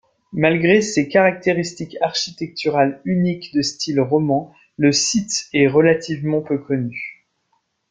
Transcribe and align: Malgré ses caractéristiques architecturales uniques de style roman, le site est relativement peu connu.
Malgré 0.33 0.81
ses 0.81 1.07
caractéristiques 1.07 1.95
architecturales 2.01 2.99
uniques 3.05 3.53
de 3.53 3.61
style 3.61 3.99
roman, 4.01 4.51
le 4.77 4.91
site 4.91 5.45
est 5.53 5.67
relativement 5.67 6.41
peu 6.41 6.57
connu. 6.57 7.27